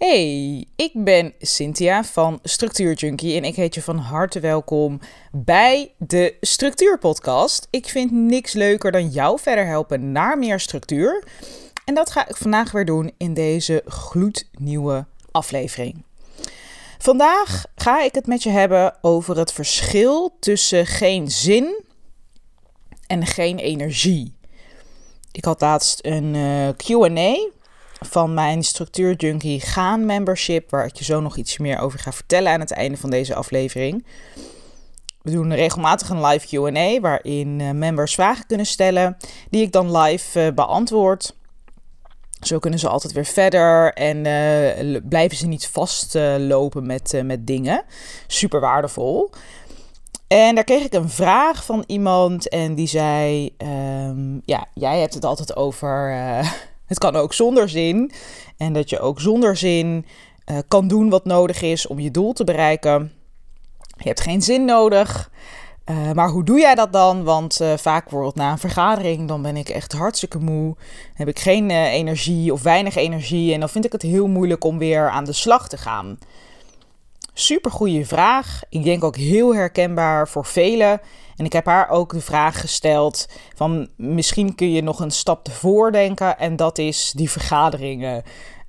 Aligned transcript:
Hey, 0.00 0.64
ik 0.76 0.90
ben 0.94 1.34
Cynthia 1.38 2.04
van 2.04 2.38
Structuur 2.42 2.94
Junkie 2.94 3.36
en 3.36 3.44
ik 3.44 3.54
heet 3.54 3.74
je 3.74 3.82
van 3.82 3.96
harte 3.96 4.40
welkom 4.40 5.00
bij 5.32 5.94
de 5.98 6.36
Structuur 6.40 6.98
Podcast. 6.98 7.66
Ik 7.70 7.88
vind 7.88 8.10
niks 8.10 8.52
leuker 8.52 8.92
dan 8.92 9.08
jou 9.08 9.38
verder 9.40 9.66
helpen 9.66 10.12
naar 10.12 10.38
meer 10.38 10.60
structuur. 10.60 11.24
En 11.84 11.94
dat 11.94 12.10
ga 12.10 12.28
ik 12.28 12.36
vandaag 12.36 12.72
weer 12.72 12.84
doen 12.84 13.12
in 13.16 13.34
deze 13.34 13.82
gloednieuwe 13.86 15.06
aflevering. 15.30 16.04
Vandaag 16.98 17.64
ga 17.74 18.02
ik 18.02 18.14
het 18.14 18.26
met 18.26 18.42
je 18.42 18.50
hebben 18.50 18.96
over 19.00 19.38
het 19.38 19.52
verschil 19.52 20.36
tussen 20.38 20.86
geen 20.86 21.30
zin 21.30 21.82
en 23.06 23.26
geen 23.26 23.58
energie. 23.58 24.34
Ik 25.32 25.44
had 25.44 25.60
laatst 25.60 26.04
een 26.04 26.34
eh, 26.34 26.68
QA 26.76 27.50
van 28.06 28.34
mijn 28.34 28.62
Structuur 28.62 29.14
Junkie 29.14 29.60
Gaan 29.60 30.06
membership, 30.06 30.70
waar 30.70 30.86
ik 30.86 30.96
je 30.96 31.04
zo 31.04 31.20
nog 31.20 31.36
iets 31.36 31.58
meer 31.58 31.78
over 31.78 31.98
ga 31.98 32.12
vertellen 32.12 32.52
aan 32.52 32.60
het 32.60 32.70
einde 32.70 32.96
van 32.96 33.10
deze 33.10 33.34
aflevering. 33.34 34.04
We 35.22 35.30
doen 35.30 35.54
regelmatig 35.54 36.08
een 36.08 36.24
live 36.24 36.46
QA 36.46 37.00
waarin 37.00 37.58
uh, 37.60 37.70
members 37.70 38.14
vragen 38.14 38.46
kunnen 38.46 38.66
stellen, 38.66 39.16
die 39.50 39.62
ik 39.62 39.72
dan 39.72 39.96
live 39.96 40.46
uh, 40.46 40.52
beantwoord. 40.54 41.36
Zo 42.40 42.58
kunnen 42.58 42.78
ze 42.78 42.88
altijd 42.88 43.12
weer 43.12 43.24
verder 43.24 43.92
en 43.92 44.16
uh, 44.16 45.00
blijven 45.08 45.36
ze 45.36 45.46
niet 45.46 45.66
vastlopen 45.66 46.86
met, 46.86 47.22
met 47.24 47.46
dingen. 47.46 47.84
Super 48.26 48.60
waardevol. 48.60 49.30
En 50.26 50.54
daar 50.54 50.64
kreeg 50.64 50.84
ik 50.84 50.92
een 50.92 51.08
vraag 51.08 51.64
van 51.64 51.84
iemand 51.86 52.48
en 52.48 52.74
die 52.74 52.86
zei: 52.86 53.54
um, 53.58 54.42
Ja, 54.44 54.66
jij 54.74 55.00
hebt 55.00 55.14
het 55.14 55.24
altijd 55.24 55.56
over 55.56 56.12
het 56.90 56.98
kan 56.98 57.16
ook 57.16 57.32
zonder 57.32 57.68
zin. 57.68 58.12
En 58.56 58.72
dat 58.72 58.90
je 58.90 59.00
ook 59.00 59.20
zonder 59.20 59.56
zin 59.56 60.06
uh, 60.50 60.58
kan 60.68 60.88
doen 60.88 61.08
wat 61.08 61.24
nodig 61.24 61.62
is 61.62 61.86
om 61.86 61.98
je 61.98 62.10
doel 62.10 62.32
te 62.32 62.44
bereiken. 62.44 63.12
Je 63.96 64.08
hebt 64.08 64.20
geen 64.20 64.42
zin 64.42 64.64
nodig. 64.64 65.30
Uh, 65.90 66.12
maar 66.12 66.28
hoe 66.28 66.44
doe 66.44 66.58
jij 66.58 66.74
dat 66.74 66.92
dan? 66.92 67.24
Want 67.24 67.60
uh, 67.60 67.76
vaak 67.76 68.02
bijvoorbeeld 68.02 68.34
na 68.34 68.50
een 68.50 68.58
vergadering, 68.58 69.28
dan 69.28 69.42
ben 69.42 69.56
ik 69.56 69.68
echt 69.68 69.92
hartstikke 69.92 70.38
moe. 70.38 70.76
Heb 71.14 71.28
ik 71.28 71.38
geen 71.38 71.70
energie 71.70 72.52
of 72.52 72.62
weinig 72.62 72.96
energie. 72.96 73.54
En 73.54 73.60
dan 73.60 73.68
vind 73.68 73.84
ik 73.84 73.92
het 73.92 74.02
heel 74.02 74.26
moeilijk 74.26 74.64
om 74.64 74.78
weer 74.78 75.10
aan 75.10 75.24
de 75.24 75.32
slag 75.32 75.68
te 75.68 75.76
gaan. 75.76 76.18
Super 77.40 77.70
goede 77.70 78.06
vraag. 78.06 78.62
Ik 78.68 78.84
denk 78.84 79.04
ook 79.04 79.16
heel 79.16 79.54
herkenbaar 79.54 80.28
voor 80.28 80.44
velen. 80.44 81.00
En 81.36 81.44
ik 81.44 81.52
heb 81.52 81.66
haar 81.66 81.88
ook 81.88 82.12
de 82.12 82.20
vraag 82.20 82.60
gesteld 82.60 83.28
van 83.54 83.88
misschien 83.96 84.54
kun 84.54 84.70
je 84.70 84.82
nog 84.82 85.00
een 85.00 85.10
stap 85.10 85.44
te 85.44 85.50
voordenken 85.50 86.38
en 86.38 86.56
dat 86.56 86.78
is 86.78 87.12
die 87.16 87.30
vergaderingen. 87.30 88.22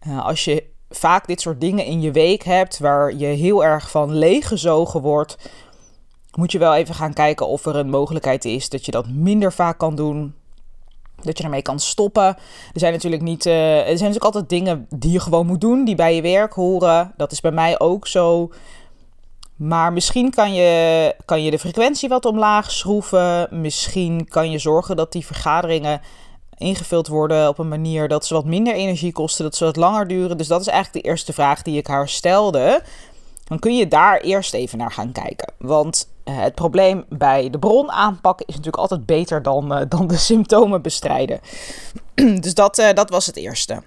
Uh, 0.07 0.25
als 0.25 0.45
je 0.45 0.63
vaak 0.89 1.27
dit 1.27 1.41
soort 1.41 1.61
dingen 1.61 1.85
in 1.85 2.01
je 2.01 2.11
week 2.11 2.43
hebt 2.43 2.79
waar 2.79 3.15
je 3.15 3.25
heel 3.25 3.63
erg 3.63 3.91
van 3.91 4.15
leeggezogen 4.15 5.01
wordt, 5.01 5.37
moet 6.37 6.51
je 6.51 6.59
wel 6.59 6.75
even 6.75 6.95
gaan 6.95 7.13
kijken 7.13 7.47
of 7.47 7.65
er 7.65 7.75
een 7.75 7.89
mogelijkheid 7.89 8.45
is 8.45 8.69
dat 8.69 8.85
je 8.85 8.91
dat 8.91 9.09
minder 9.09 9.53
vaak 9.53 9.77
kan 9.77 9.95
doen. 9.95 10.35
Dat 11.23 11.37
je 11.37 11.43
ermee 11.43 11.61
kan 11.61 11.79
stoppen. 11.79 12.23
Er 12.73 12.79
zijn 12.79 12.93
natuurlijk 12.93 13.21
niet. 13.21 13.45
Uh, 13.45 13.77
er 13.77 13.83
zijn 13.83 13.97
natuurlijk 13.97 14.23
altijd 14.23 14.49
dingen 14.49 14.87
die 14.89 15.11
je 15.11 15.19
gewoon 15.19 15.45
moet 15.45 15.61
doen, 15.61 15.85
die 15.85 15.95
bij 15.95 16.15
je 16.15 16.21
werk 16.21 16.53
horen. 16.53 17.13
Dat 17.17 17.31
is 17.31 17.41
bij 17.41 17.51
mij 17.51 17.79
ook 17.79 18.07
zo. 18.07 18.51
Maar 19.55 19.93
misschien 19.93 20.31
kan 20.31 20.53
je, 20.53 21.15
kan 21.25 21.43
je 21.43 21.51
de 21.51 21.59
frequentie 21.59 22.09
wat 22.09 22.25
omlaag 22.25 22.71
schroeven. 22.71 23.47
Misschien 23.61 24.27
kan 24.27 24.51
je 24.51 24.57
zorgen 24.57 24.95
dat 24.95 25.11
die 25.11 25.25
vergaderingen 25.25 26.01
ingevuld 26.57 27.07
worden 27.07 27.47
op 27.47 27.57
een 27.57 27.67
manier 27.67 28.07
dat 28.07 28.25
ze 28.25 28.33
wat 28.33 28.45
minder 28.45 28.73
energie 28.73 29.11
kosten, 29.11 29.43
dat 29.43 29.55
ze 29.55 29.65
wat 29.65 29.75
langer 29.75 30.07
duren. 30.07 30.37
Dus 30.37 30.47
dat 30.47 30.61
is 30.61 30.67
eigenlijk 30.67 31.03
de 31.03 31.09
eerste 31.09 31.33
vraag 31.33 31.61
die 31.61 31.77
ik 31.77 31.87
haar 31.87 32.09
stelde. 32.09 32.81
Dan 33.43 33.59
kun 33.59 33.75
je 33.75 33.87
daar 33.87 34.19
eerst 34.19 34.53
even 34.53 34.77
naar 34.77 34.91
gaan 34.91 35.11
kijken. 35.11 35.53
Want 35.57 36.07
het 36.23 36.55
probleem 36.55 37.05
bij 37.09 37.49
de 37.49 37.59
bron 37.59 37.91
aanpakken 37.91 38.45
is 38.45 38.55
natuurlijk 38.55 38.81
altijd 38.81 39.05
beter 39.05 39.41
dan, 39.41 39.79
uh, 39.79 39.81
dan 39.89 40.07
de 40.07 40.17
symptomen 40.17 40.81
bestrijden. 40.81 41.39
dus 42.39 42.53
dat, 42.53 42.79
uh, 42.79 42.93
dat 42.93 43.09
was 43.09 43.25
het 43.25 43.37
eerste. 43.37 43.81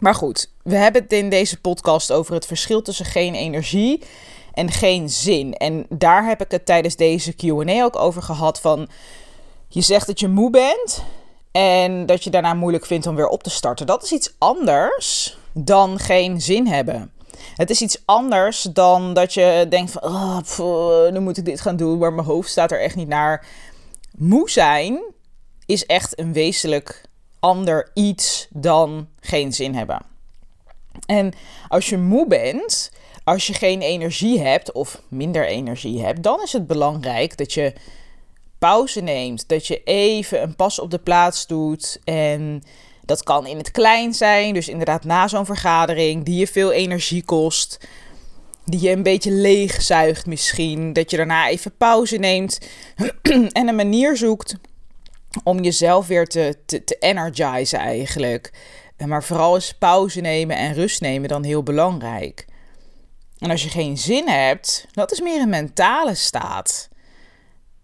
Maar 0.00 0.14
goed, 0.14 0.50
we 0.62 0.76
hebben 0.76 1.02
het 1.02 1.12
in 1.12 1.30
deze 1.30 1.60
podcast 1.60 2.12
over 2.12 2.34
het 2.34 2.46
verschil 2.46 2.82
tussen 2.82 3.04
geen 3.04 3.34
energie 3.34 4.02
en 4.52 4.70
geen 4.70 5.10
zin. 5.10 5.54
En 5.54 5.86
daar 5.88 6.24
heb 6.24 6.40
ik 6.40 6.50
het 6.50 6.66
tijdens 6.66 6.96
deze 6.96 7.32
QA 7.32 7.82
ook 7.84 7.96
over 7.96 8.22
gehad. 8.22 8.60
Van 8.60 8.88
je 9.68 9.80
zegt 9.80 10.06
dat 10.06 10.20
je 10.20 10.28
moe 10.28 10.50
bent 10.50 11.04
en 11.52 12.06
dat 12.06 12.24
je 12.24 12.30
daarna 12.30 12.54
moeilijk 12.54 12.86
vindt 12.86 13.06
om 13.06 13.14
weer 13.14 13.28
op 13.28 13.42
te 13.42 13.50
starten. 13.50 13.86
Dat 13.86 14.02
is 14.02 14.12
iets 14.12 14.34
anders 14.38 15.38
dan 15.52 15.98
geen 15.98 16.40
zin 16.40 16.66
hebben. 16.66 17.12
Het 17.54 17.70
is 17.70 17.80
iets 17.80 18.02
anders 18.04 18.62
dan 18.62 19.14
dat 19.14 19.34
je 19.34 19.66
denkt 19.68 19.90
van, 19.90 20.02
oh, 20.02 21.10
nu 21.10 21.20
moet 21.20 21.36
ik 21.36 21.44
dit 21.44 21.60
gaan 21.60 21.76
doen, 21.76 21.98
maar 21.98 22.12
mijn 22.12 22.26
hoofd 22.26 22.50
staat 22.50 22.72
er 22.72 22.80
echt 22.80 22.96
niet 22.96 23.08
naar. 23.08 23.46
Moe 24.16 24.50
zijn 24.50 25.00
is 25.66 25.86
echt 25.86 26.18
een 26.18 26.32
wezenlijk 26.32 27.04
ander 27.40 27.90
iets 27.94 28.48
dan 28.50 29.08
geen 29.20 29.52
zin 29.52 29.74
hebben. 29.74 30.02
En 31.06 31.32
als 31.68 31.88
je 31.88 31.98
moe 31.98 32.26
bent, 32.26 32.90
als 33.24 33.46
je 33.46 33.54
geen 33.54 33.80
energie 33.80 34.40
hebt 34.40 34.72
of 34.72 35.02
minder 35.08 35.46
energie 35.46 36.02
hebt, 36.02 36.22
dan 36.22 36.42
is 36.42 36.52
het 36.52 36.66
belangrijk 36.66 37.36
dat 37.36 37.52
je 37.52 37.72
pauze 38.58 39.00
neemt. 39.00 39.48
Dat 39.48 39.66
je 39.66 39.82
even 39.84 40.42
een 40.42 40.56
pas 40.56 40.78
op 40.78 40.90
de 40.90 40.98
plaats 40.98 41.46
doet. 41.46 42.00
En 42.04 42.62
dat 43.10 43.22
kan 43.22 43.46
in 43.46 43.56
het 43.56 43.70
klein 43.70 44.14
zijn. 44.14 44.54
Dus 44.54 44.68
inderdaad 44.68 45.04
na 45.04 45.28
zo'n 45.28 45.46
vergadering 45.46 46.24
die 46.24 46.38
je 46.38 46.46
veel 46.46 46.72
energie 46.72 47.24
kost. 47.24 47.78
Die 48.64 48.80
je 48.80 48.90
een 48.90 49.02
beetje 49.02 49.30
leegzuigt 49.30 50.26
misschien. 50.26 50.92
Dat 50.92 51.10
je 51.10 51.16
daarna 51.16 51.48
even 51.48 51.76
pauze 51.76 52.16
neemt. 52.16 52.58
en 53.52 53.68
een 53.68 53.74
manier 53.74 54.16
zoekt 54.16 54.54
om 55.44 55.60
jezelf 55.60 56.06
weer 56.06 56.26
te, 56.26 56.56
te, 56.66 56.84
te 56.84 56.96
energizen 57.00 57.78
eigenlijk. 57.78 58.52
Maar 59.06 59.24
vooral 59.24 59.56
is 59.56 59.74
pauze 59.78 60.20
nemen 60.20 60.56
en 60.56 60.74
rust 60.74 61.00
nemen 61.00 61.28
dan 61.28 61.42
heel 61.42 61.62
belangrijk. 61.62 62.46
En 63.38 63.50
als 63.50 63.62
je 63.62 63.68
geen 63.68 63.98
zin 63.98 64.28
hebt, 64.28 64.86
dat 64.92 65.12
is 65.12 65.20
meer 65.20 65.40
een 65.40 65.48
mentale 65.48 66.14
staat. 66.14 66.88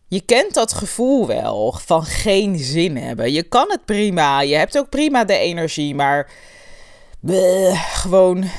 Je 0.09 0.21
kent 0.21 0.55
dat 0.55 0.73
gevoel 0.73 1.27
wel 1.27 1.73
van 1.73 2.05
geen 2.05 2.59
zin 2.59 2.97
hebben. 2.97 3.33
Je 3.33 3.43
kan 3.43 3.71
het 3.71 3.85
prima, 3.85 4.41
je 4.41 4.55
hebt 4.55 4.79
ook 4.79 4.89
prima 4.89 5.25
de 5.25 5.37
energie, 5.37 5.95
maar 5.95 6.31
gewoon 7.93 8.51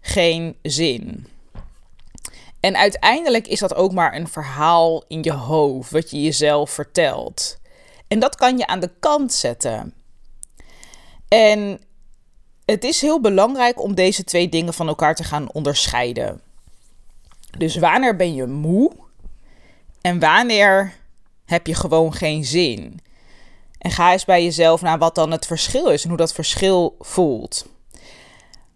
geen 0.00 0.56
zin. 0.62 1.26
En 2.60 2.76
uiteindelijk 2.76 3.46
is 3.46 3.58
dat 3.58 3.74
ook 3.74 3.92
maar 3.92 4.14
een 4.14 4.28
verhaal 4.28 5.04
in 5.08 5.22
je 5.22 5.32
hoofd, 5.32 5.90
wat 5.90 6.10
je 6.10 6.22
jezelf 6.22 6.70
vertelt. 6.70 7.58
En 8.08 8.18
dat 8.18 8.36
kan 8.36 8.58
je 8.58 8.66
aan 8.66 8.80
de 8.80 8.90
kant 9.00 9.32
zetten. 9.32 9.94
En 11.28 11.80
het 12.64 12.84
is 12.84 13.00
heel 13.00 13.20
belangrijk 13.20 13.82
om 13.82 13.94
deze 13.94 14.24
twee 14.24 14.48
dingen 14.48 14.74
van 14.74 14.88
elkaar 14.88 15.14
te 15.14 15.24
gaan 15.24 15.52
onderscheiden. 15.52 16.40
Dus 17.58 17.76
wanneer 17.76 18.16
ben 18.16 18.34
je 18.34 18.46
moe 18.46 18.92
en 20.08 20.18
wanneer 20.18 20.94
heb 21.44 21.66
je 21.66 21.74
gewoon 21.74 22.14
geen 22.14 22.44
zin? 22.44 23.00
En 23.78 23.90
ga 23.90 24.12
eens 24.12 24.24
bij 24.24 24.44
jezelf 24.44 24.82
naar 24.82 24.98
wat 24.98 25.14
dan 25.14 25.30
het 25.30 25.46
verschil 25.46 25.86
is 25.86 26.02
en 26.02 26.08
hoe 26.08 26.18
dat 26.18 26.32
verschil 26.32 26.96
voelt. 27.00 27.66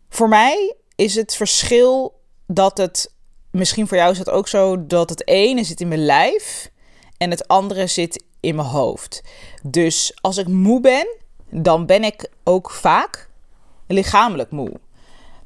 Voor 0.09 0.29
mij 0.29 0.75
is 0.97 1.15
het 1.15 1.37
verschil 1.37 2.21
dat 2.47 2.79
het, 2.79 3.15
misschien 3.51 3.89
voor 3.89 3.97
jou 3.97 4.11
is 4.11 4.19
het 4.19 4.31
ook 4.31 4.49
zo, 4.49 4.87
dat 4.87 5.09
het 5.09 5.29
ene 5.29 5.65
zit 5.65 5.81
in 5.81 5.89
mijn 5.89 6.05
lijf 6.05 6.71
en 7.17 7.31
het 7.31 7.49
andere 7.49 7.87
zit 7.87 8.25
in 8.41 8.55
mijn 8.55 8.69
hoofd. 8.69 9.23
Dus 9.63 10.19
als 10.21 10.37
ik 10.37 10.49
moe 10.49 10.81
ben, 10.81 11.07
dan 11.51 11.87
ben 11.87 12.05
ik 12.05 12.31
ook 12.45 12.71
vaak 12.71 13.29
lichamelijk 13.87 14.51
moe. 14.51 14.81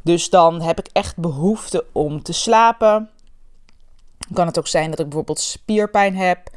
Dus 0.03 0.31
dan 0.31 0.61
heb 0.61 0.79
ik 0.79 0.89
echt 0.93 1.17
behoefte 1.17 1.87
om 1.93 2.23
te 2.23 2.33
slapen. 2.33 3.11
Kan 4.33 4.47
het 4.47 4.59
ook 4.59 4.67
zijn 4.67 4.91
dat 4.91 4.99
ik 4.99 5.07
bijvoorbeeld 5.07 5.41
spierpijn 5.41 6.17
heb. 6.17 6.51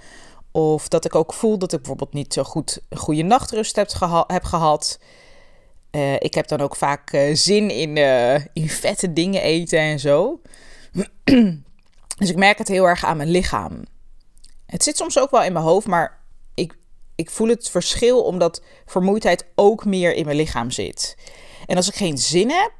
Of 0.51 0.87
dat 0.87 1.05
ik 1.05 1.15
ook 1.15 1.33
voel 1.33 1.57
dat 1.57 1.73
ik 1.73 1.79
bijvoorbeeld 1.79 2.13
niet 2.13 2.33
zo 2.33 2.43
goed 2.43 2.81
een 2.89 2.97
goede 2.97 3.23
nachtrust 3.23 3.75
heb, 3.75 3.91
heb 4.27 4.43
gehad. 4.43 4.99
Uh, 5.91 6.13
ik 6.13 6.33
heb 6.33 6.47
dan 6.47 6.61
ook 6.61 6.75
vaak 6.75 7.13
uh, 7.13 7.35
zin 7.35 7.69
in, 7.69 7.95
uh, 7.95 8.33
in 8.53 8.69
vette 8.69 9.13
dingen 9.13 9.41
eten 9.41 9.79
en 9.79 9.99
zo. 9.99 10.41
dus 12.19 12.29
ik 12.29 12.35
merk 12.35 12.57
het 12.57 12.67
heel 12.67 12.85
erg 12.85 13.05
aan 13.05 13.17
mijn 13.17 13.29
lichaam. 13.29 13.83
Het 14.65 14.83
zit 14.83 14.97
soms 14.97 15.19
ook 15.19 15.31
wel 15.31 15.43
in 15.43 15.53
mijn 15.53 15.65
hoofd, 15.65 15.87
maar 15.87 16.19
ik, 16.53 16.77
ik 17.15 17.29
voel 17.29 17.47
het 17.47 17.69
verschil 17.69 18.23
omdat 18.23 18.61
vermoeidheid 18.85 19.45
ook 19.55 19.85
meer 19.85 20.13
in 20.13 20.25
mijn 20.25 20.37
lichaam 20.37 20.71
zit. 20.71 21.17
En 21.65 21.75
als 21.75 21.87
ik 21.87 21.95
geen 21.95 22.17
zin 22.17 22.49
heb, 22.49 22.73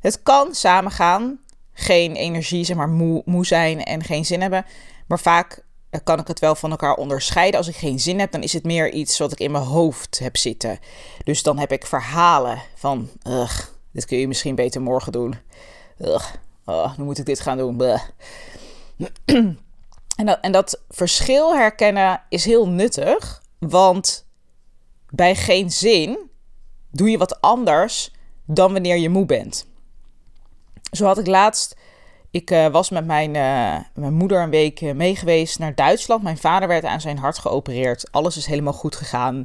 het 0.00 0.22
kan 0.22 0.54
samengaan. 0.54 1.40
Geen 1.72 2.14
energie, 2.14 2.64
zeg 2.64 2.76
maar 2.76 2.88
moe, 2.88 3.22
moe 3.24 3.46
zijn 3.46 3.84
en 3.84 4.04
geen 4.04 4.24
zin 4.24 4.40
hebben. 4.40 4.64
Maar 5.06 5.18
vaak 5.18 5.64
eh, 5.90 6.00
kan 6.04 6.18
ik 6.18 6.26
het 6.26 6.38
wel 6.38 6.54
van 6.54 6.70
elkaar 6.70 6.94
onderscheiden. 6.94 7.58
Als 7.58 7.68
ik 7.68 7.76
geen 7.76 8.00
zin 8.00 8.18
heb, 8.18 8.32
dan 8.32 8.42
is 8.42 8.52
het 8.52 8.64
meer 8.64 8.92
iets 8.92 9.18
wat 9.18 9.32
ik 9.32 9.40
in 9.40 9.50
mijn 9.50 9.64
hoofd 9.64 10.18
heb 10.18 10.36
zitten. 10.36 10.78
Dus 11.24 11.42
dan 11.42 11.58
heb 11.58 11.72
ik 11.72 11.86
verhalen 11.86 12.62
van, 12.74 13.08
ugh, 13.28 13.66
dit 13.92 14.04
kun 14.04 14.18
je 14.18 14.28
misschien 14.28 14.54
beter 14.54 14.82
morgen 14.82 15.12
doen. 15.12 15.38
Ugh, 15.98 16.26
oh, 16.64 16.98
nu 16.98 17.04
moet 17.04 17.18
ik 17.18 17.26
dit 17.26 17.40
gaan 17.40 17.58
doen. 17.58 17.82
En 20.16 20.40
en 20.40 20.52
dat 20.52 20.82
verschil 20.88 21.56
herkennen 21.56 22.22
is 22.28 22.44
heel 22.44 22.68
nuttig, 22.68 23.42
want 23.58 24.26
bij 25.08 25.36
geen 25.36 25.70
zin 25.70 26.18
doe 26.90 27.10
je 27.10 27.18
wat 27.18 27.40
anders 27.40 28.12
dan 28.44 28.72
wanneer 28.72 28.96
je 28.96 29.08
moe 29.08 29.26
bent. 29.26 29.66
Zo 30.90 31.04
had 31.04 31.18
ik 31.18 31.26
laatst, 31.26 31.76
ik 32.30 32.50
uh, 32.50 32.66
was 32.66 32.90
met 32.90 33.06
mijn, 33.06 33.34
uh, 33.34 33.76
mijn 33.94 34.14
moeder 34.14 34.42
een 34.42 34.50
week 34.50 34.80
uh, 34.80 34.94
mee 34.94 35.16
geweest 35.16 35.58
naar 35.58 35.74
Duitsland. 35.74 36.22
Mijn 36.22 36.38
vader 36.38 36.68
werd 36.68 36.84
aan 36.84 37.00
zijn 37.00 37.18
hart 37.18 37.38
geopereerd. 37.38 38.12
Alles 38.12 38.36
is 38.36 38.46
helemaal 38.46 38.72
goed 38.72 38.96
gegaan. 38.96 39.44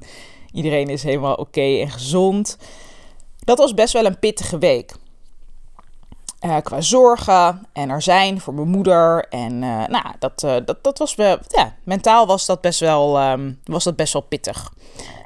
Iedereen 0.52 0.90
is 0.90 1.04
helemaal 1.04 1.36
oké 1.36 1.80
en 1.80 1.90
gezond. 1.90 2.58
Dat 3.40 3.58
was 3.58 3.74
best 3.74 3.94
wel 3.94 4.06
een 4.06 4.20
pittige 4.20 4.58
week. 4.58 4.94
Qua 6.64 6.82
zorgen 6.82 7.68
en 7.74 7.90
er 7.90 8.02
zijn 8.02 8.42
voor 8.42 8.54
mijn 8.54 8.68
moeder. 8.68 9.26
En 9.30 9.60
nou, 9.60 10.04
dat, 10.20 10.40
dat, 10.40 10.78
dat 10.84 10.98
was 10.98 11.16
wel, 11.16 11.38
ja, 11.48 11.76
mentaal 11.84 12.28
was 12.28 12.46
dat, 12.46 12.62
best 12.62 12.80
wel, 12.80 13.32
um, 13.32 13.60
was 13.64 13.84
dat 13.84 13.96
best 13.96 14.14
wel 14.14 14.22
pittig. 14.22 14.74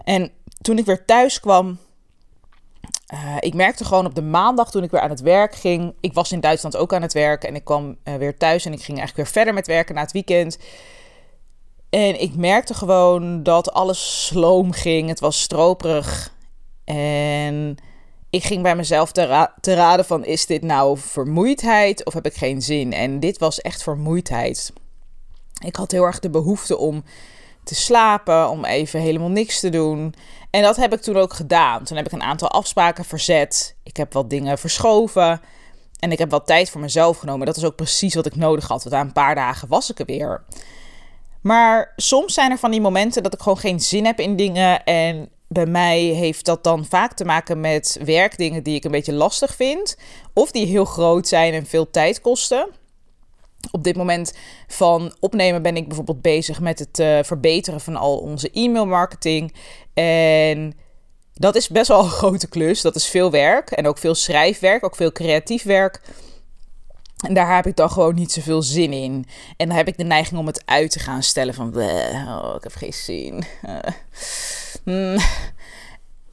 En 0.04 0.32
toen 0.62 0.78
ik 0.78 0.86
weer 0.86 1.06
thuis 1.06 1.40
kwam, 1.40 1.78
ik 3.40 3.54
merkte 3.54 3.86
gewoon 3.86 4.06
op 4.06 4.16
de 4.16 4.22
maandag 4.22 4.72
toen 4.72 4.84
ik 4.84 4.92
weer 4.92 5.02
aan 5.02 5.10
het 5.10 5.22
werk 5.22 5.56
ging. 5.56 5.94
Ik 6.00 6.14
was 6.14 6.32
in 6.32 6.40
Duitsland 6.40 6.78
ook 6.78 6.94
aan 6.94 7.02
het 7.02 7.14
werk 7.14 7.44
en 7.44 7.56
ik 7.56 7.64
kwam 7.64 7.98
weer 8.04 8.38
thuis 8.38 8.66
en 8.66 8.74
ik 8.74 8.84
ging 8.84 8.98
eigenlijk 8.98 9.16
weer 9.16 9.36
verder 9.36 9.54
met 9.54 9.68
werken 9.68 9.96
na 9.96 10.02
het 10.02 10.12
weekend. 10.12 10.58
En 11.90 12.22
ik 12.22 12.36
merkte 12.36 12.74
gewoon 12.74 13.44
dat 13.44 13.72
alles 13.72 14.26
sloom 14.26 14.72
ging. 14.72 15.10
Het 15.10 15.20
was 15.20 15.42
stroperig. 15.42 16.34
En 16.84 17.78
ik 18.30 18.44
ging 18.44 18.64
bij 18.64 18.76
mezelf 18.76 19.12
te, 19.12 19.50
te, 19.62 19.74
raden 19.74 20.06
van 20.06 20.26
is 20.26 20.46
dit 20.46 20.62
nou 20.62 20.98
vermoeidheid 20.98 22.06
of 22.06 22.14
heb 22.14 22.26
ik 22.26 22.36
geen 22.36 22.62
zin? 22.62 22.94
En 22.94 23.20
dit 23.20 23.38
was 23.38 23.62
echt 23.62 23.84
vermoeidheid. 23.84 24.74
Ik 25.66 25.76
had 25.76 25.92
heel 25.92 26.04
erg 26.04 26.20
de 26.20 26.30
behoefte 26.30 26.78
om 26.78 27.04
te 27.64 27.76
slapen, 27.76 28.50
om 28.50 28.66
even 28.66 29.00
helemaal 29.00 29.30
niks 29.30 29.60
te 29.60 29.70
doen. 29.70 30.14
En 30.50 30.62
dat 30.62 30.76
heb 30.76 30.94
ik 30.94 31.02
toen 31.02 31.18
ook 31.18 31.34
gedaan. 31.34 31.84
Toen 31.84 31.98
heb 31.98 32.06
ik 32.06 32.12
een 32.12 32.24
aantal 32.24 32.50
afspraken 32.50 33.06
verzet. 33.06 33.76
Ik 33.84 33.98
heb 33.98 34.14
wat 34.14 34.30
dingen 34.30 34.58
verschoven. 34.58 35.42
En 36.00 36.12
ik 36.12 36.18
heb 36.18 36.30
wat 36.30 36.48
tijd 36.48 36.70
voor 36.70 36.82
mezelf 36.82 37.18
genomen. 37.18 37.46
Dat 37.46 37.58
is 37.58 37.64
ook 37.64 37.76
precies 37.76 38.16
wat 38.16 38.26
ik 38.26 38.36
nodig 38.36 38.68
had. 38.68 38.84
Want 38.84 38.96
na 38.96 39.02
een 39.02 39.14
paar 39.14 39.36
dagen 39.36 39.68
was 39.68 39.90
ik 39.90 40.00
er 40.00 40.06
weer. 40.06 40.44
Maar 41.42 41.94
soms 41.96 42.34
zijn 42.34 42.52
er 42.52 42.58
van 42.58 42.72
die 42.72 42.82
momenten 42.82 43.24
dat 43.24 43.34
ik 43.34 43.42
gewoon 43.42 43.58
geen 43.58 43.80
zin 43.80 44.06
heb 44.06 44.20
in 44.20 44.36
dingen. 44.36 44.84
En 44.84 45.30
bij 45.48 45.66
mij 45.66 46.00
heeft 46.00 46.46
dat 46.46 46.64
dan 46.64 46.86
vaak 46.86 47.14
te 47.14 47.26
maken 47.26 47.60
met 47.60 48.00
werkdingen 48.06 48.64
die 48.64 48.76
ik 48.76 48.84
een 48.84 48.92
beetje 48.92 49.14
lastig 49.14 49.56
vind. 49.56 49.98
Of 50.34 50.52
die 50.52 50.66
heel 50.66 50.86
groot 50.86 51.28
zijn 51.28 51.54
en 51.54 51.66
veel 51.66 51.90
tijd 51.90 52.22
kosten. 52.22 52.70
Op 53.72 53.84
dit 53.84 53.96
moment 53.96 54.34
van 54.68 55.14
opnemen 55.20 55.62
ben 55.62 55.76
ik 55.76 55.88
bijvoorbeeld 55.88 56.22
bezig 56.22 56.60
met 56.60 56.80
het 56.80 57.00
uh, 57.00 57.20
verbeteren 57.24 57.82
van 57.82 57.96
al 57.96 58.18
onze 58.18 58.50
e-mailmarketing. 58.54 59.54
En 59.94 60.74
dat 61.34 61.56
is 61.56 61.68
best 61.68 61.88
wel 61.88 62.04
een 62.04 62.10
grote 62.22 62.48
klus. 62.48 62.82
Dat 62.82 62.96
is 62.96 63.06
veel 63.06 63.32
werk 63.32 63.72
en 63.72 63.88
ook 63.88 63.98
veel 63.98 64.16
schrijfwerk, 64.16 64.84
ook 64.84 64.96
veel 64.96 65.12
creatief 65.12 65.64
werk. 65.64 66.02
En 67.28 67.34
daar 67.34 67.56
heb 67.56 67.68
ik 67.68 67.76
dan 67.76 67.92
gewoon 67.92 68.16
niet 68.16 68.32
zoveel 68.32 68.62
zin 68.62 68.94
in. 68.94 69.26
En 69.58 69.68
dan 69.68 69.78
heb 69.78 69.88
ik 69.88 69.98
de 69.98 70.04
neiging 70.04 70.40
om 70.40 70.48
het 70.48 70.62
uit 70.66 70.92
te 70.92 71.00
gaan 71.00 71.24
stellen 71.24 71.54
van... 71.54 71.76
Oh, 71.76 72.54
ik 72.58 72.64
heb 72.64 72.76
geen 72.76 72.94
zin. 72.94 73.44
Uh, 74.86 75.18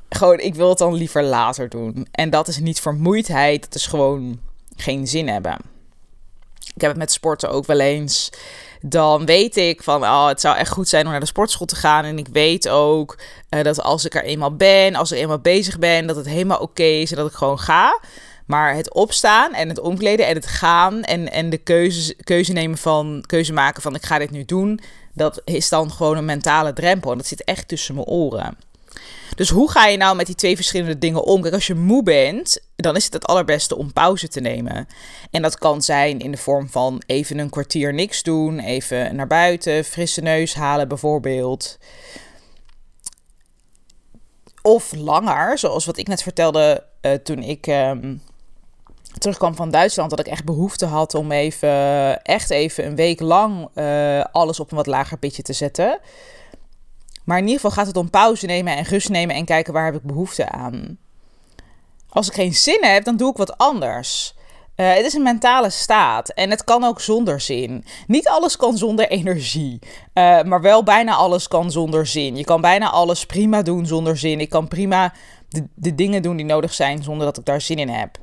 gewoon, 0.09 0.39
ik 0.39 0.55
wil 0.55 0.69
het 0.69 0.79
dan 0.79 0.95
liever 0.95 1.23
later 1.23 1.69
doen. 1.69 2.07
En 2.11 2.31
dat 2.31 2.49
is 2.49 2.59
niet 2.59 2.81
vermoeidheid. 2.81 3.63
Dat 3.63 3.75
is 3.75 3.87
gewoon 3.87 4.41
geen 4.77 5.07
zin 5.07 5.29
hebben. 5.29 5.76
Ik 6.75 6.81
heb 6.81 6.91
het 6.91 6.99
met 6.99 7.13
sporten 7.13 7.51
ook 7.51 7.67
wel 7.67 7.81
eens. 7.81 8.31
Dan 8.81 9.27
weet 9.27 9.57
ik 9.57 9.83
van, 9.83 10.03
oh, 10.03 10.27
het 10.27 10.41
zou 10.41 10.57
echt 10.57 10.71
goed 10.71 10.89
zijn 10.89 11.05
om 11.05 11.11
naar 11.11 11.21
de 11.21 11.27
sportschool 11.27 11.67
te 11.67 11.77
gaan. 11.77 12.05
En 12.05 12.19
ik 12.19 12.29
weet 12.33 12.69
ook 12.69 13.19
uh, 13.51 13.63
dat 13.63 13.83
als 13.83 14.05
ik 14.05 14.15
er 14.15 14.25
eenmaal 14.25 14.57
ben, 14.57 14.95
als 14.95 15.13
ik 15.13 15.19
eenmaal 15.19 15.39
bezig 15.39 15.79
ben, 15.79 16.07
dat 16.07 16.17
het 16.17 16.27
helemaal 16.27 16.59
oké 16.59 16.83
is 16.83 17.11
en 17.11 17.17
dat 17.17 17.31
ik 17.31 17.37
gewoon 17.37 17.59
ga. 17.59 18.01
Maar 18.47 18.75
het 18.75 18.95
opstaan 18.95 19.55
en 19.55 19.69
het 19.69 19.81
omkleden 19.81 20.27
en 20.27 20.35
het 20.35 20.47
gaan 20.47 21.03
en, 21.03 21.33
en 21.33 21.51
de 21.51 21.59
keuze, 21.59 22.15
keuze 22.15 22.53
nemen 22.53 22.79
van, 22.79 23.25
keuze 23.27 23.53
maken 23.53 23.83
van 23.83 23.95
ik 23.95 24.05
ga 24.05 24.19
dit 24.19 24.31
nu 24.31 24.45
doen, 24.45 24.81
dat 25.13 25.43
is 25.45 25.69
dan 25.69 25.91
gewoon 25.91 26.17
een 26.17 26.25
mentale 26.25 26.73
drempel. 26.73 27.11
En 27.11 27.17
dat 27.17 27.27
zit 27.27 27.45
echt 27.45 27.69
tussen 27.69 27.95
mijn 27.95 28.07
oren. 28.07 28.57
Dus 29.35 29.49
hoe 29.49 29.71
ga 29.71 29.87
je 29.87 29.97
nou 29.97 30.17
met 30.17 30.27
die 30.27 30.35
twee 30.35 30.57
verschillende 30.57 30.99
dingen 30.99 31.25
om? 31.25 31.43
Kijk, 31.43 31.55
als 31.55 31.67
je 31.67 31.75
moe 31.75 32.03
bent, 32.03 32.61
dan 32.77 32.97
is 32.97 33.05
het 33.05 33.13
het 33.13 33.27
allerbeste 33.27 33.77
om 33.77 33.93
pauze 33.93 34.29
te 34.29 34.41
nemen. 34.41 34.87
En 35.31 35.43
dat 35.43 35.59
kan 35.59 35.83
zijn 35.83 36.19
in 36.19 36.31
de 36.31 36.37
vorm 36.37 36.69
van 36.69 37.03
even 37.07 37.39
een 37.39 37.51
kwartier 37.51 37.95
niks 37.95 38.23
doen, 38.23 38.59
even 38.59 39.17
naar 39.17 39.27
buiten, 39.27 39.85
frisse 39.85 40.21
neus 40.21 40.55
halen 40.55 40.89
bijvoorbeeld. 40.89 41.79
Of 44.63 44.95
langer, 44.95 45.59
zoals 45.59 45.85
wat 45.85 45.99
ik 45.99 46.09
net 46.09 46.23
vertelde 46.23 46.85
uh, 47.03 47.13
toen 47.13 47.43
ik 47.43 47.67
um, 47.67 48.23
terugkwam 49.19 49.55
van 49.55 49.71
Duitsland, 49.71 50.11
dat 50.11 50.19
ik 50.19 50.27
echt 50.27 50.45
behoefte 50.45 50.87
had 50.87 51.15
om 51.15 51.33
even, 51.33 52.23
echt 52.23 52.51
even 52.51 52.87
een 52.87 52.97
week 52.97 53.21
lang 53.21 53.69
uh, 53.75 54.25
alles 54.33 54.61
op 54.61 54.71
een 54.71 54.77
wat 54.77 54.87
lager 54.87 55.19
pitje 55.19 55.43
te 55.43 55.53
zetten. 55.53 55.99
Maar 57.27 57.39
in 57.39 57.45
ieder 57.45 57.61
geval 57.61 57.77
gaat 57.77 57.87
het 57.87 57.97
om 57.97 58.11
pauze 58.11 58.47
nemen 58.47 58.77
en 58.77 58.85
rust 58.85 59.09
nemen 59.09 59.35
en 59.35 59.45
kijken 59.45 59.73
waar 59.73 59.85
heb 59.85 59.95
ik 59.95 60.03
behoefte 60.03 60.49
aan. 60.49 60.99
Als 62.09 62.29
ik 62.29 62.35
geen 62.35 62.55
zin 62.55 62.85
heb, 62.85 63.05
dan 63.05 63.17
doe 63.17 63.31
ik 63.31 63.37
wat 63.37 63.59
anders. 63.59 64.35
Uh, 64.77 64.95
het 64.95 65.05
is 65.05 65.15
een 65.15 65.23
mentale 65.23 65.71
staat 65.71 66.29
en 66.29 66.51
het 66.51 66.65
kan 66.65 66.85
ook 66.85 67.01
zonder 67.01 67.41
zin. 67.41 67.85
Niet 68.07 68.29
alles 68.29 68.57
kan 68.57 68.77
zonder 68.77 69.09
energie, 69.09 69.79
uh, 70.15 70.43
maar 70.43 70.61
wel 70.61 70.83
bijna 70.83 71.15
alles 71.15 71.49
kan 71.49 71.71
zonder 71.71 72.07
zin. 72.07 72.37
Je 72.37 72.45
kan 72.45 72.61
bijna 72.61 72.91
alles 72.91 73.27
prima 73.27 73.63
doen 73.63 73.87
zonder 73.87 74.17
zin. 74.17 74.41
Ik 74.41 74.49
kan 74.49 74.69
prima 74.69 75.13
de, 75.49 75.65
de 75.75 75.95
dingen 75.95 76.23
doen 76.23 76.37
die 76.37 76.47
nodig 76.47 76.75
zijn 76.75 77.03
zonder 77.03 77.27
dat 77.27 77.39
ik 77.39 77.45
daar 77.45 77.61
zin 77.61 77.79
in 77.79 77.89
heb 77.89 78.19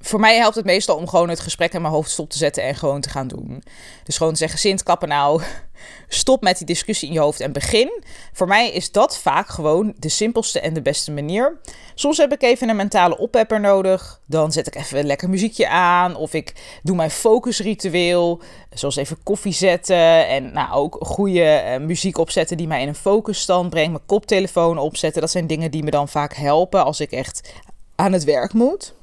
voor 0.00 0.20
mij 0.20 0.36
helpt 0.36 0.56
het 0.56 0.64
meestal 0.64 0.96
om 0.96 1.08
gewoon 1.08 1.28
het 1.28 1.40
gesprek 1.40 1.72
in 1.72 1.80
mijn 1.80 1.92
hoofd 1.92 2.10
stop 2.10 2.30
te 2.30 2.38
zetten 2.38 2.62
en 2.62 2.74
gewoon 2.74 3.00
te 3.00 3.08
gaan 3.08 3.28
doen. 3.28 3.62
Dus 4.04 4.16
gewoon 4.16 4.36
zeggen, 4.36 4.58
Sint, 4.58 4.82
kappen 4.82 5.08
nou, 5.08 5.42
stop 6.08 6.42
met 6.42 6.58
die 6.58 6.66
discussie 6.66 7.08
in 7.08 7.14
je 7.14 7.20
hoofd 7.20 7.40
en 7.40 7.52
begin. 7.52 8.02
Voor 8.32 8.46
mij 8.46 8.70
is 8.70 8.92
dat 8.92 9.18
vaak 9.18 9.48
gewoon 9.48 9.94
de 9.96 10.08
simpelste 10.08 10.60
en 10.60 10.74
de 10.74 10.82
beste 10.82 11.12
manier. 11.12 11.58
Soms 11.94 12.16
heb 12.16 12.32
ik 12.32 12.42
even 12.42 12.68
een 12.68 12.76
mentale 12.76 13.18
oppepper 13.18 13.60
nodig. 13.60 14.20
Dan 14.26 14.52
zet 14.52 14.66
ik 14.66 14.74
even 14.74 15.06
lekker 15.06 15.28
muziekje 15.28 15.68
aan. 15.68 16.16
Of 16.16 16.34
ik 16.34 16.78
doe 16.82 16.96
mijn 16.96 17.10
focusritueel. 17.10 18.40
Zoals 18.70 18.96
even 18.96 19.22
koffie 19.22 19.52
zetten. 19.52 20.28
En 20.28 20.52
nou, 20.52 20.72
ook 20.72 20.96
goede 21.00 21.62
uh, 21.64 21.86
muziek 21.86 22.18
opzetten 22.18 22.56
die 22.56 22.66
mij 22.66 22.82
in 22.82 22.88
een 22.88 22.94
focusstand 22.94 23.70
brengt. 23.70 23.90
Mijn 23.90 24.06
koptelefoon 24.06 24.78
opzetten. 24.78 25.20
Dat 25.20 25.30
zijn 25.30 25.46
dingen 25.46 25.70
die 25.70 25.82
me 25.82 25.90
dan 25.90 26.08
vaak 26.08 26.34
helpen 26.34 26.84
als 26.84 27.00
ik 27.00 27.10
echt 27.10 27.52
aan 27.94 28.12
het 28.12 28.24
werk 28.24 28.52
moet. 28.52 28.96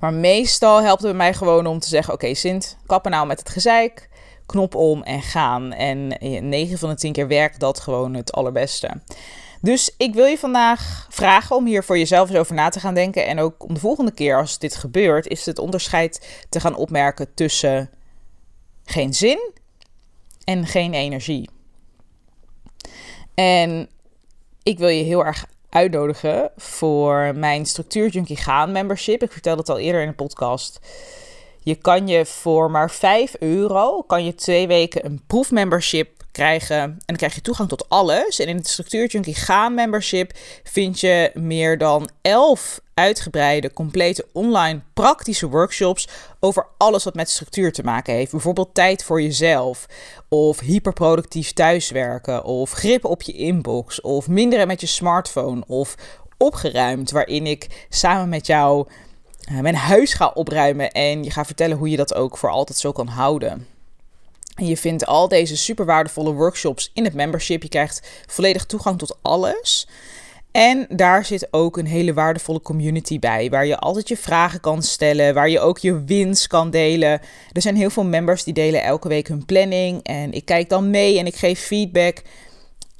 Maar 0.00 0.14
meestal 0.14 0.82
helpt 0.82 1.02
het 1.02 1.16
mij 1.16 1.34
gewoon 1.34 1.66
om 1.66 1.78
te 1.78 1.88
zeggen: 1.88 2.14
Oké, 2.14 2.34
Sint, 2.34 2.76
kappen 2.86 3.10
nou 3.10 3.26
met 3.26 3.38
het 3.38 3.48
gezeik. 3.48 4.08
Knop 4.46 4.74
om 4.74 5.02
en 5.02 5.22
gaan. 5.22 5.72
En 5.72 6.08
9 6.48 6.78
van 6.78 6.88
de 6.88 6.94
10 6.94 7.12
keer 7.12 7.28
werkt 7.28 7.60
dat 7.60 7.80
gewoon 7.80 8.14
het 8.14 8.32
allerbeste. 8.32 8.90
Dus 9.60 9.94
ik 9.96 10.14
wil 10.14 10.24
je 10.24 10.38
vandaag 10.38 11.06
vragen 11.10 11.56
om 11.56 11.66
hier 11.66 11.84
voor 11.84 11.98
jezelf 11.98 12.28
eens 12.28 12.38
over 12.38 12.54
na 12.54 12.68
te 12.68 12.80
gaan 12.80 12.94
denken. 12.94 13.26
En 13.26 13.38
ook 13.38 13.64
om 13.64 13.74
de 13.74 13.80
volgende 13.80 14.10
keer 14.10 14.38
als 14.38 14.58
dit 14.58 14.76
gebeurt, 14.76 15.26
is 15.26 15.46
het 15.46 15.58
onderscheid 15.58 16.44
te 16.48 16.60
gaan 16.60 16.74
opmerken 16.74 17.34
tussen 17.34 17.90
geen 18.84 19.14
zin 19.14 19.52
en 20.44 20.66
geen 20.66 20.94
energie. 20.94 21.50
En 23.34 23.88
ik 24.62 24.78
wil 24.78 24.88
je 24.88 25.02
heel 25.02 25.24
erg 25.24 25.46
uitnodigen 25.76 26.50
voor 26.56 27.32
mijn 27.34 27.66
Structuur 27.66 28.08
Junkie 28.08 28.36
Gaan 28.36 28.72
membership. 28.72 29.22
Ik 29.22 29.32
vertelde 29.32 29.60
het 29.60 29.68
al 29.68 29.78
eerder 29.78 30.00
in 30.00 30.08
de 30.08 30.14
podcast. 30.14 30.80
Je 31.60 31.74
kan 31.74 32.08
je 32.08 32.26
voor 32.26 32.70
maar 32.70 32.90
5 32.90 33.34
euro, 33.38 34.02
kan 34.02 34.24
je 34.24 34.34
twee 34.34 34.66
weken 34.66 35.04
een 35.04 35.22
proefmembership 35.26 36.15
krijgen. 36.36 36.76
En 36.76 37.02
dan 37.06 37.16
krijg 37.16 37.34
je 37.34 37.40
toegang 37.40 37.68
tot 37.68 37.88
alles. 37.88 38.38
En 38.38 38.46
in 38.46 38.56
het 38.56 38.68
Structuur 38.68 39.06
Junkie 39.06 39.34
Gaan 39.34 39.74
membership 39.74 40.32
vind 40.64 41.00
je 41.00 41.30
meer 41.34 41.78
dan 41.78 42.10
11 42.22 42.80
uitgebreide, 42.94 43.72
complete 43.72 44.26
online 44.32 44.80
praktische 44.94 45.48
workshops 45.48 46.08
over 46.40 46.66
alles 46.76 47.04
wat 47.04 47.14
met 47.14 47.30
structuur 47.30 47.72
te 47.72 47.82
maken 47.82 48.14
heeft. 48.14 48.30
Bijvoorbeeld 48.30 48.74
tijd 48.74 49.04
voor 49.04 49.22
jezelf, 49.22 49.86
of 50.28 50.60
hyperproductief 50.60 51.52
thuiswerken, 51.52 52.44
of 52.44 52.70
grip 52.70 53.04
op 53.04 53.22
je 53.22 53.32
inbox, 53.32 54.00
of 54.00 54.28
minderen 54.28 54.66
met 54.66 54.80
je 54.80 54.86
smartphone, 54.86 55.64
of 55.66 55.94
opgeruimd, 56.38 57.10
waarin 57.10 57.46
ik 57.46 57.86
samen 57.88 58.28
met 58.28 58.46
jou 58.46 58.86
uh, 59.52 59.60
mijn 59.60 59.74
huis 59.74 60.14
ga 60.14 60.30
opruimen 60.34 60.90
en 60.90 61.24
je 61.24 61.30
ga 61.30 61.44
vertellen 61.44 61.76
hoe 61.76 61.90
je 61.90 61.96
dat 61.96 62.14
ook 62.14 62.36
voor 62.36 62.50
altijd 62.50 62.78
zo 62.78 62.92
kan 62.92 63.06
houden. 63.06 63.75
Je 64.56 64.76
vindt 64.76 65.06
al 65.06 65.28
deze 65.28 65.56
super 65.56 65.84
waardevolle 65.84 66.32
workshops 66.32 66.90
in 66.94 67.04
het 67.04 67.14
membership. 67.14 67.62
Je 67.62 67.68
krijgt 67.68 68.08
volledig 68.26 68.66
toegang 68.66 68.98
tot 68.98 69.18
alles. 69.22 69.86
En 70.56 70.86
daar 70.88 71.24
zit 71.24 71.48
ook 71.50 71.76
een 71.76 71.86
hele 71.86 72.14
waardevolle 72.14 72.60
community 72.60 73.18
bij, 73.18 73.50
waar 73.50 73.66
je 73.66 73.78
altijd 73.78 74.08
je 74.08 74.16
vragen 74.16 74.60
kan 74.60 74.82
stellen, 74.82 75.34
waar 75.34 75.48
je 75.48 75.60
ook 75.60 75.78
je 75.78 76.04
wins 76.04 76.46
kan 76.46 76.70
delen. 76.70 77.20
Er 77.52 77.62
zijn 77.62 77.76
heel 77.76 77.90
veel 77.90 78.04
members 78.04 78.44
die 78.44 78.54
delen 78.54 78.82
elke 78.82 79.08
week 79.08 79.28
hun 79.28 79.44
planning 79.44 80.02
en 80.02 80.32
ik 80.32 80.44
kijk 80.44 80.68
dan 80.68 80.90
mee 80.90 81.18
en 81.18 81.26
ik 81.26 81.36
geef 81.36 81.60
feedback. 81.60 82.22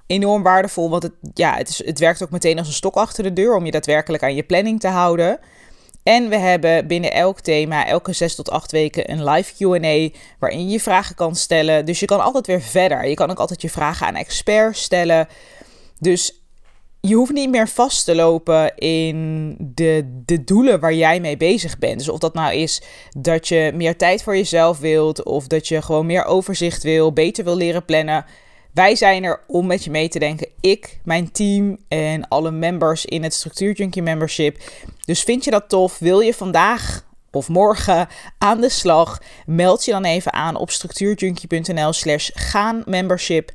Enorm 0.07 0.43
waardevol, 0.43 0.91
want 0.91 1.03
het, 1.03 1.13
ja, 1.35 1.57
het, 1.57 1.69
is, 1.69 1.85
het 1.85 1.99
werkt 1.99 2.23
ook 2.23 2.31
meteen 2.31 2.59
als 2.59 2.67
een 2.67 2.73
stok 2.73 2.95
achter 2.95 3.23
de 3.23 3.33
deur 3.33 3.57
om 3.57 3.65
je 3.65 3.71
daadwerkelijk 3.71 4.23
aan 4.23 4.35
je 4.35 4.43
planning 4.43 4.81
te 4.81 4.89
houden. 4.89 5.39
En 6.07 6.29
we 6.29 6.37
hebben 6.37 6.87
binnen 6.87 7.13
elk 7.13 7.41
thema 7.41 7.87
elke 7.87 8.13
6 8.13 8.35
tot 8.35 8.51
8 8.51 8.73
weken 8.73 9.11
een 9.11 9.25
live 9.25 9.53
QA 9.55 10.19
waarin 10.39 10.65
je 10.65 10.69
je 10.69 10.81
vragen 10.81 11.15
kan 11.15 11.35
stellen. 11.35 11.85
Dus 11.85 12.01
je 12.01 12.07
kan 12.07 12.21
altijd 12.21 12.47
weer 12.47 12.61
verder. 12.61 13.09
Je 13.09 13.15
kan 13.15 13.31
ook 13.31 13.39
altijd 13.39 13.63
je 13.63 13.71
vragen 13.71 14.07
aan 14.07 14.15
experts 14.15 14.83
stellen. 14.83 15.29
Dus 15.99 16.41
je 17.01 17.15
hoeft 17.15 17.33
niet 17.33 17.51
meer 17.51 17.69
vast 17.69 18.05
te 18.05 18.15
lopen 18.15 18.75
in 18.77 19.57
de, 19.59 20.23
de 20.25 20.45
doelen 20.45 20.81
waar 20.81 20.95
jij 20.95 21.21
mee 21.21 21.37
bezig 21.37 21.79
bent. 21.79 21.99
Dus 21.99 22.09
of 22.09 22.19
dat 22.19 22.35
nou 22.35 22.55
is 22.55 22.83
dat 23.19 23.49
je 23.49 23.71
meer 23.75 23.97
tijd 23.97 24.23
voor 24.23 24.37
jezelf 24.37 24.79
wilt, 24.79 25.25
of 25.25 25.47
dat 25.47 25.69
je 25.69 25.83
gewoon 25.83 26.07
meer 26.07 26.25
overzicht 26.25 26.83
wil, 26.83 27.13
beter 27.13 27.45
wil 27.45 27.57
leren 27.57 27.85
plannen. 27.85 28.25
Wij 28.77 28.97
zijn 28.97 29.25
er 29.25 29.41
om 29.47 29.67
met 29.67 29.85
je 29.85 29.91
mee 29.91 30.09
te 30.09 30.19
denken. 30.19 30.49
Ik, 30.61 30.99
mijn 31.05 31.33
team 31.33 31.79
en 31.89 32.29
alle 32.29 32.51
members 32.51 33.05
in 33.05 33.23
het 33.23 33.35
Structuur 33.35 33.73
Junkie 33.73 34.03
Membership. 34.03 34.59
Dus 35.05 35.23
vind 35.23 35.45
je 35.45 35.51
dat 35.51 35.69
tof? 35.69 35.99
Wil 35.99 36.21
je 36.21 36.35
vandaag 36.35 37.05
of 37.31 37.49
morgen 37.49 38.09
aan 38.39 38.61
de 38.61 38.69
slag? 38.69 39.23
Meld 39.47 39.85
je 39.85 39.91
dan 39.91 40.05
even 40.05 40.33
aan 40.33 40.57
op 40.57 40.71
structuurjunkie.nl 40.71 41.93
slash 41.93 42.31
gaan 42.35 42.83
membership. 42.87 43.51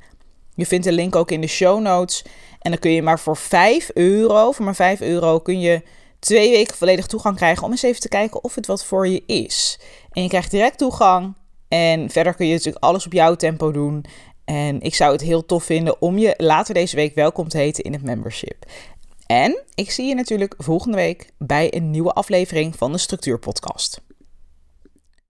Je 0.56 0.66
vindt 0.66 0.86
de 0.86 0.92
link 0.92 1.16
ook 1.16 1.32
in 1.32 1.42
de 1.42 1.48
show 1.48 1.82
notes. 1.82 2.24
En 2.60 2.72
dan 2.72 2.80
kun 2.80 2.92
je 2.92 3.02
maar 3.02 3.20
voor 3.20 3.38
5 3.38 3.90
euro, 3.94 4.52
voor 4.52 4.66
maar 4.66 4.76
5 4.76 5.02
euro, 5.02 5.40
kun 5.40 5.60
je 5.60 5.82
twee 6.20 6.52
weken 6.52 6.78
volledig 6.78 7.06
toegang 7.06 7.36
krijgen 7.36 7.64
om 7.64 7.72
eens 7.72 7.84
even 7.84 8.02
te 8.02 8.10
kijken 8.10 8.44
of 8.44 8.56
het 8.56 8.68
wat 8.68 8.86
voor 8.86 9.08
je 9.08 9.24
is. 9.26 9.80
En 10.12 10.24
je 10.24 10.30
krijgt 10.30 10.52
direct 10.52 10.78
toegang. 10.78 11.40
En 11.68 12.10
verder 12.10 12.34
kun 12.34 12.46
je 12.48 12.54
natuurlijk 12.54 12.84
alles 12.86 13.06
op 13.06 13.14
jouw 13.14 13.36
tempo 13.36 13.72
doen. 13.72 14.06
En 14.52 14.82
ik 14.82 14.96
zou 14.96 15.12
het 15.12 15.22
heel 15.22 15.46
tof 15.46 15.64
vinden 15.64 16.02
om 16.02 16.18
je 16.18 16.34
later 16.38 16.74
deze 16.74 16.96
week 16.96 17.16
welkom 17.16 17.48
te 17.48 17.58
heten 17.58 17.84
in 17.84 17.94
het 17.94 18.04
membership. 18.04 18.66
En 19.26 19.64
ik 19.76 19.92
zie 19.92 20.08
je 20.08 20.16
natuurlijk 20.16 20.54
volgende 20.58 20.98
week 20.98 21.30
bij 21.38 21.76
een 21.76 21.92
nieuwe 21.92 22.14
aflevering 22.14 22.76
van 22.76 22.92
de 22.92 22.98
Structuur 22.98 23.40
Podcast. 23.40 24.02